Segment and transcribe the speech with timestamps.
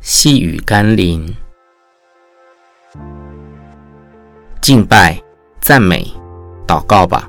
[0.00, 1.36] 细雨甘霖，
[4.62, 5.22] 敬拜、
[5.60, 6.10] 赞美、
[6.66, 7.28] 祷告吧。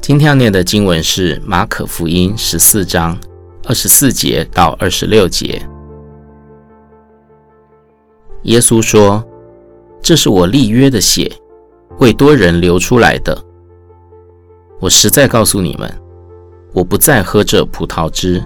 [0.00, 3.18] 今天要念的经文是马可福音十四章
[3.68, 5.60] 二十四节到二十六节。
[8.44, 9.22] 耶稣说
[10.00, 11.30] ：“这是我立约的血，
[11.98, 13.38] 为多人流出来的。
[14.80, 15.94] 我实在告诉你们，
[16.72, 18.42] 我不再喝这葡萄汁。”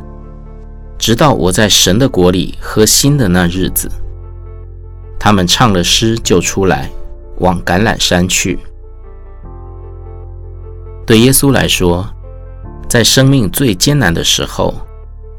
[1.01, 3.91] 直到我在神的国里喝新的那日子，
[5.19, 6.91] 他们唱了诗就出来，
[7.39, 8.59] 往橄榄山去。
[11.07, 12.07] 对耶稣来说，
[12.87, 14.75] 在生命最艰难的时候，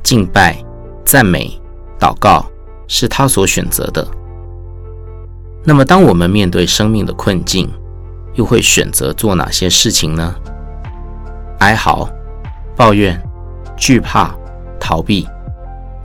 [0.01, 0.57] 敬拜、
[1.05, 1.61] 赞美、
[1.99, 2.43] 祷告
[2.87, 4.05] 是他所选择的。
[5.63, 7.69] 那么，当我们面对生命的困境，
[8.33, 10.33] 又会选择做哪些事情呢？
[11.59, 12.09] 哀嚎、
[12.75, 13.21] 抱怨、
[13.77, 14.35] 惧怕、
[14.79, 15.27] 逃避。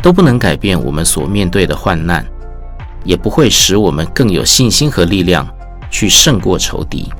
[0.06, 2.24] 都不能改变我们所面对的患难，
[3.02, 5.44] 也不会使我们更有信心和力量
[5.90, 7.12] 去胜过仇敌。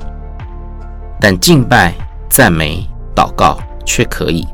[1.21, 1.93] 但敬拜、
[2.31, 4.47] 赞美、祷告却可以。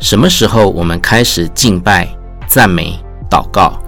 [0.00, 2.08] 什么时候我们开始敬拜、
[2.46, 2.98] 赞美、
[3.28, 3.78] 祷告，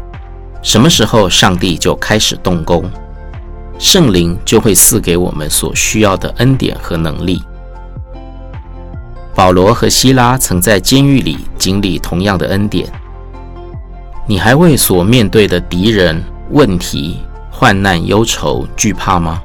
[0.60, 2.84] 什么时候上帝就开始动工，
[3.78, 7.42] 圣灵就会赐给我们所需要的恩典和能力。
[9.34, 12.90] 保罗和希拉曾在监狱里经历同样的恩典。
[14.26, 17.18] 你还为所面对的敌人、问题、
[17.50, 19.42] 患难、忧愁惧怕吗？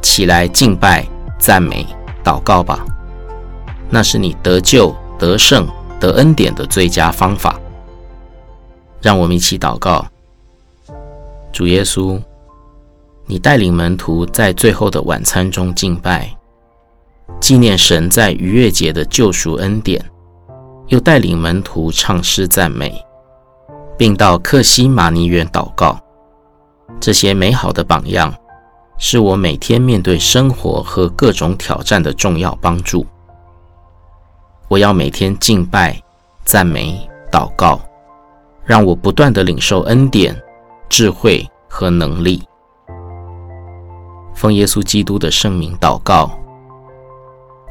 [0.00, 1.06] 起来敬拜、
[1.38, 1.86] 赞美、
[2.22, 2.84] 祷告吧，
[3.90, 5.66] 那是你得救、得胜、
[5.98, 7.58] 得恩典的最佳方法。
[9.00, 10.06] 让我们一起祷告：
[11.52, 12.20] 主耶稣，
[13.26, 16.34] 你带领门徒在最后的晚餐中敬拜。
[17.44, 20.02] 纪念神在逾越节的救赎恩典，
[20.86, 22.98] 又带领门徒唱诗赞美，
[23.98, 26.00] 并到克西马尼园祷告。
[26.98, 28.34] 这些美好的榜样，
[28.96, 33.04] 是我每天面对生活和各种挑战的重要帮助。
[34.68, 36.02] 我要每天敬拜、
[36.46, 36.98] 赞美、
[37.30, 37.78] 祷告，
[38.64, 40.34] 让我不断地领受恩典、
[40.88, 42.42] 智慧和能力。
[44.34, 46.30] 奉耶稣基督的圣名祷告。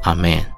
[0.03, 0.52] 阿门。